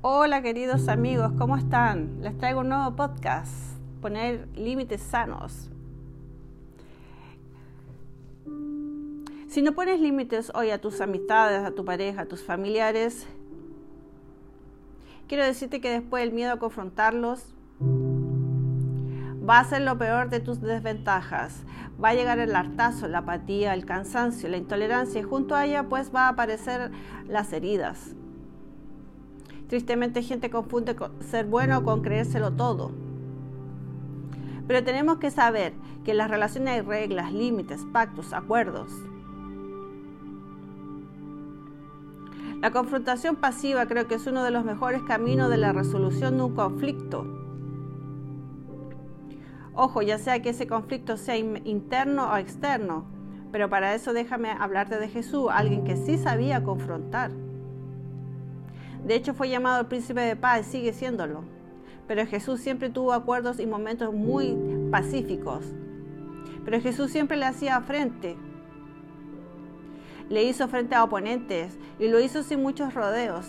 [0.00, 2.22] Hola queridos amigos, ¿cómo están?
[2.22, 3.52] Les traigo un nuevo podcast,
[4.00, 5.72] poner límites sanos.
[9.48, 13.26] Si no pones límites hoy a tus amistades, a tu pareja, a tus familiares,
[15.26, 17.52] quiero decirte que después el miedo a confrontarlos
[17.82, 21.64] va a ser lo peor de tus desventajas.
[22.00, 25.88] Va a llegar el hartazo, la apatía, el cansancio, la intolerancia y junto a ella
[25.88, 26.92] pues va a aparecer
[27.26, 28.14] las heridas.
[29.68, 32.90] Tristemente gente confunde ser bueno con creérselo todo.
[34.66, 38.90] Pero tenemos que saber que en las relaciones hay reglas, límites, pactos, acuerdos.
[42.60, 46.42] La confrontación pasiva creo que es uno de los mejores caminos de la resolución de
[46.44, 47.26] un conflicto.
[49.74, 53.04] Ojo, ya sea que ese conflicto sea interno o externo,
[53.52, 57.30] pero para eso déjame hablarte de Jesús, alguien que sí sabía confrontar.
[59.04, 61.44] De hecho fue llamado el príncipe de paz sigue siéndolo.
[62.06, 64.56] Pero Jesús siempre tuvo acuerdos y momentos muy
[64.90, 65.64] pacíficos.
[66.64, 68.36] Pero Jesús siempre le hacía frente.
[70.28, 73.46] Le hizo frente a oponentes y lo hizo sin muchos rodeos.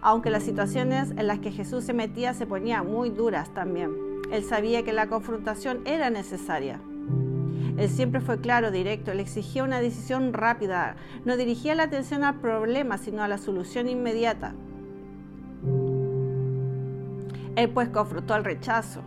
[0.00, 3.92] Aunque las situaciones en las que Jesús se metía se ponían muy duras también.
[4.30, 6.80] Él sabía que la confrontación era necesaria.
[7.76, 10.96] Él siempre fue claro, directo, él exigía una decisión rápida,
[11.26, 14.54] no dirigía la atención al problema, sino a la solución inmediata.
[17.54, 19.02] Él pues confrontó al rechazo.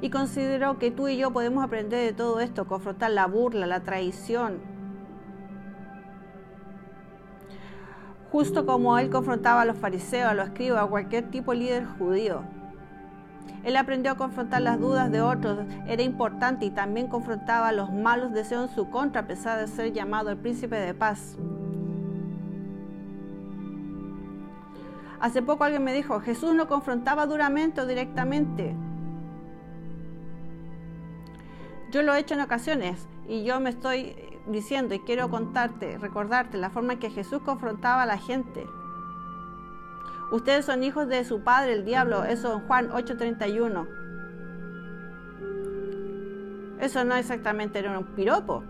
[0.00, 3.80] Y consideró que tú y yo podemos aprender de todo esto, confrontar la burla, la
[3.80, 4.58] traición.
[8.32, 11.84] Justo como él confrontaba a los fariseos, a los escribas, a cualquier tipo de líder
[11.84, 12.42] judío.
[13.64, 18.32] Él aprendió a confrontar las dudas de otros, era importante y también confrontaba los malos
[18.32, 21.36] deseos en su contra a pesar de ser llamado el príncipe de paz.
[25.20, 28.74] Hace poco alguien me dijo, Jesús no confrontaba duramente o directamente.
[31.90, 34.16] Yo lo he hecho en ocasiones y yo me estoy
[34.46, 38.64] diciendo y quiero contarte, recordarte la forma en que Jesús confrontaba a la gente.
[40.30, 42.24] Ustedes son hijos de su padre, el diablo.
[42.24, 43.88] Eso en Juan 8:31.
[46.78, 48.62] Eso no exactamente era un piropo.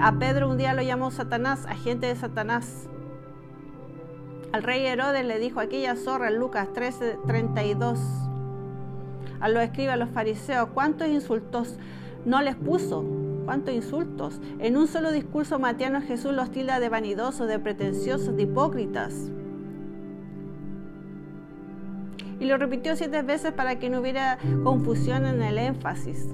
[0.00, 2.88] A Pedro un día lo llamó Satanás, agente de Satanás.
[4.52, 8.00] Al rey Herodes le dijo aquella zorra en Lucas 13:32.
[9.38, 11.78] A los escribas, a los fariseos, ¿cuántos insultos
[12.24, 13.04] no les puso?
[13.44, 14.40] ¿Cuántos insultos?
[14.58, 19.30] En un solo discurso matiano Jesús los tilda de vanidosos, de pretenciosos, de hipócritas
[22.38, 26.28] y lo repitió siete veces para que no hubiera confusión en el énfasis.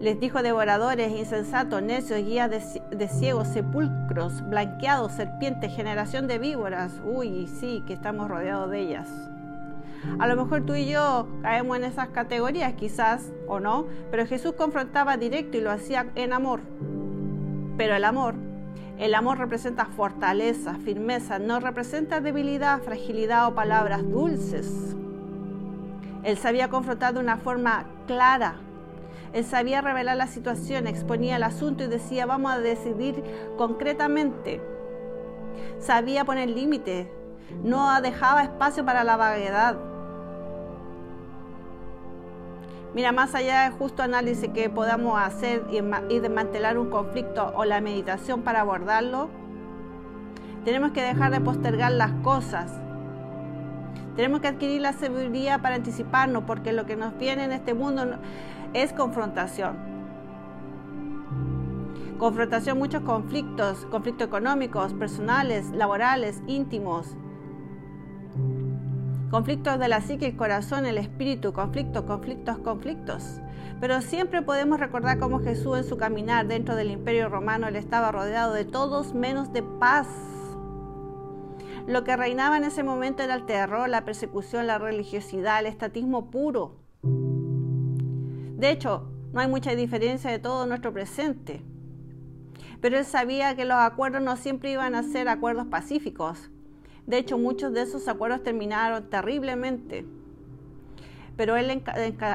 [0.00, 7.00] Les dijo devoradores, insensatos, necios, guías de, ciegos, sepulcros, blanqueados, serpientes, generación de víboras.
[7.04, 9.08] Uy, sí, que estamos rodeados de ellas.
[10.18, 14.54] A lo mejor tú y yo caemos en esas categorías, quizás o no, pero Jesús
[14.54, 16.60] confrontaba directo y lo hacía en amor.
[17.76, 18.34] Pero el amor
[19.00, 24.94] el amor representa fortaleza, firmeza, no representa debilidad, fragilidad o palabras dulces.
[26.22, 28.56] Él sabía confrontar de una forma clara.
[29.32, 33.24] Él sabía revelar la situación, exponía el asunto y decía, vamos a decidir
[33.56, 34.60] concretamente.
[35.78, 37.06] Sabía poner límites,
[37.64, 39.78] no dejaba espacio para la vaguedad.
[42.92, 47.80] Mira, más allá del justo análisis que podamos hacer y desmantelar un conflicto o la
[47.80, 49.30] meditación para abordarlo,
[50.64, 52.72] tenemos que dejar de postergar las cosas.
[54.16, 58.18] Tenemos que adquirir la sabiduría para anticiparnos, porque lo que nos viene en este mundo
[58.74, 59.76] es confrontación.
[62.18, 67.16] Confrontación, muchos conflictos, conflictos económicos, personales, laborales, íntimos,
[69.30, 73.40] conflictos de la psique, el corazón, el espíritu, conflictos, conflictos, conflictos.
[73.80, 78.12] Pero siempre podemos recordar cómo Jesús en su caminar dentro del imperio romano él estaba
[78.12, 80.08] rodeado de todos menos de paz.
[81.86, 86.30] Lo que reinaba en ese momento era el terror, la persecución, la religiosidad, el estatismo
[86.30, 86.76] puro.
[87.02, 91.62] De hecho, no hay mucha diferencia de todo nuestro presente.
[92.80, 96.50] Pero él sabía que los acuerdos no siempre iban a ser acuerdos pacíficos,
[97.06, 100.06] de hecho, muchos de esos acuerdos terminaron terriblemente.
[101.36, 101.82] Pero él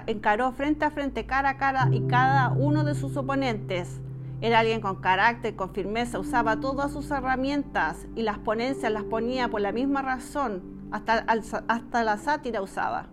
[0.07, 4.01] encaró frente a frente, cara a cara, y cada uno de sus oponentes
[4.41, 9.47] era alguien con carácter, con firmeza, usaba todas sus herramientas y las ponencias las ponía
[9.47, 11.25] por la misma razón, hasta,
[11.67, 13.07] hasta la sátira usaba.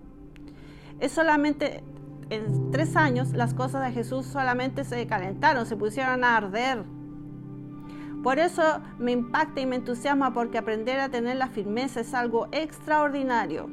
[1.01, 1.85] Es solamente
[2.31, 6.85] en tres años las cosas de Jesús solamente se calentaron, se pusieron a arder
[8.23, 8.63] Por eso
[8.99, 13.69] me impacta y me entusiasma porque aprender a tener la firmeza es algo extraordinario.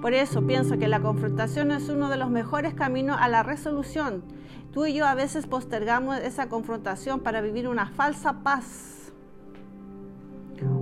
[0.00, 4.24] Por eso pienso que la confrontación es uno de los mejores caminos a la resolución.
[4.72, 9.12] Tú y yo a veces postergamos esa confrontación para vivir una falsa paz.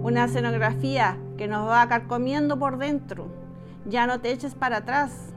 [0.03, 3.27] Una escenografía que nos va a comiendo por dentro.
[3.85, 5.35] Ya no te eches para atrás.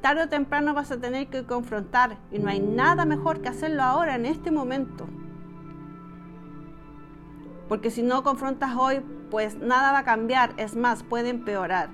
[0.00, 3.84] Tarde o temprano vas a tener que confrontar y no hay nada mejor que hacerlo
[3.84, 5.06] ahora, en este momento.
[7.68, 9.00] Porque si no confrontas hoy,
[9.30, 11.88] pues nada va a cambiar, es más, puede empeorar.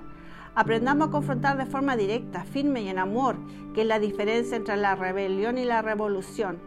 [0.53, 3.37] Aprendamos a confrontar de forma directa, firme y en amor,
[3.73, 6.59] que es la diferencia entre la rebelión y la revolución.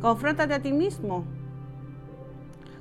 [0.00, 1.24] Confróntate a ti mismo.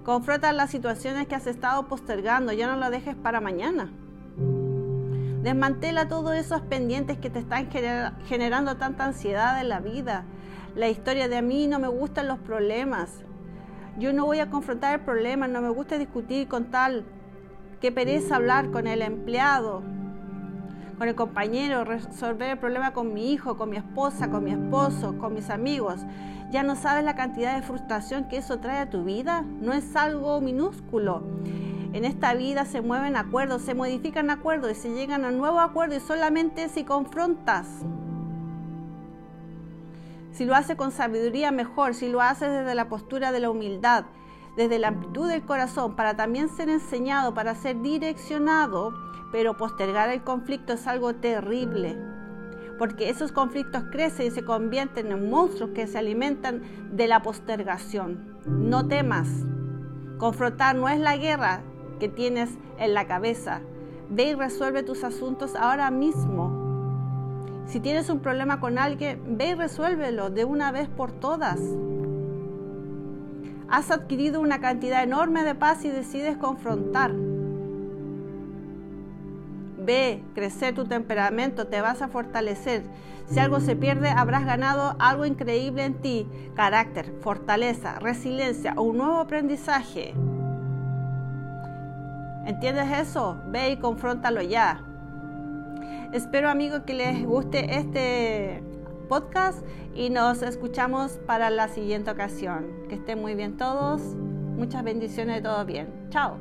[0.03, 3.89] Confronta las situaciones que has estado postergando, ya no lo dejes para mañana.
[5.41, 7.69] Desmantela todos esos pendientes que te están
[8.27, 10.25] generando tanta ansiedad en la vida.
[10.75, 13.24] La historia de a mí no me gustan los problemas.
[13.97, 17.05] Yo no voy a confrontar el problema, no me gusta discutir con tal
[17.81, 19.83] Qué pereza hablar con el empleado,
[20.97, 25.17] con el compañero, resolver el problema con mi hijo, con mi esposa, con mi esposo,
[25.19, 25.99] con mis amigos.
[26.51, 29.43] Ya no sabes la cantidad de frustración que eso trae a tu vida.
[29.61, 31.21] No es algo minúsculo.
[31.91, 35.97] En esta vida se mueven acuerdos, se modifican acuerdos y se llegan a nuevos acuerdos
[35.97, 37.67] y solamente si confrontas.
[40.35, 44.03] Si lo haces con sabiduría mejor, si lo haces desde la postura de la humildad,
[44.57, 48.93] desde la amplitud del corazón para también ser enseñado, para ser direccionado,
[49.31, 51.97] pero postergar el conflicto es algo terrible,
[52.77, 58.35] porque esos conflictos crecen y se convierten en monstruos que se alimentan de la postergación.
[58.45, 59.29] No temas,
[60.17, 61.61] confrontar no es la guerra
[61.97, 63.61] que tienes en la cabeza,
[64.09, 66.64] ve y resuelve tus asuntos ahora mismo.
[67.65, 71.59] Si tienes un problema con alguien, ve y resuélvelo de una vez por todas
[73.69, 77.11] has adquirido una cantidad enorme de paz y decides confrontar.
[79.77, 82.83] Ve, crecer tu temperamento, te vas a fortalecer.
[83.27, 86.27] Si algo se pierde, habrás ganado algo increíble en ti.
[86.55, 90.13] Carácter, fortaleza, resiliencia o un nuevo aprendizaje.
[92.45, 93.37] ¿Entiendes eso?
[93.47, 94.81] Ve y confróntalo ya.
[96.15, 98.63] Espero amigos que les guste este
[99.09, 102.67] podcast y nos escuchamos para la siguiente ocasión.
[102.87, 104.01] Que estén muy bien todos.
[104.55, 105.89] Muchas bendiciones de todo bien.
[106.11, 106.37] Chao.